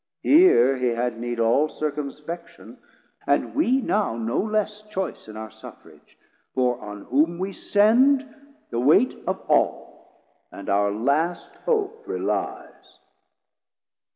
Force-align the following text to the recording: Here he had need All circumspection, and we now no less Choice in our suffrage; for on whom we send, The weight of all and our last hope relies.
Here 0.23 0.77
he 0.77 0.87
had 0.87 1.19
need 1.19 1.39
All 1.39 1.69
circumspection, 1.69 2.79
and 3.27 3.53
we 3.53 3.81
now 3.81 4.15
no 4.17 4.39
less 4.39 4.81
Choice 4.89 5.27
in 5.27 5.37
our 5.37 5.51
suffrage; 5.51 6.17
for 6.55 6.79
on 6.81 7.03
whom 7.05 7.37
we 7.37 7.53
send, 7.53 8.25
The 8.71 8.79
weight 8.79 9.15
of 9.27 9.39
all 9.41 10.25
and 10.51 10.69
our 10.69 10.89
last 10.91 11.53
hope 11.67 12.07
relies. 12.07 12.97